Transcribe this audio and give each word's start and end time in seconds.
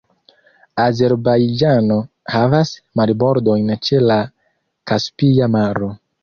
Azerbajĝano 0.85 1.97
havas 2.35 2.71
marbordojn 3.01 3.69
ĉe 3.89 4.01
la 4.07 4.19
Kaspia 4.93 5.53
Maro. 5.59 5.93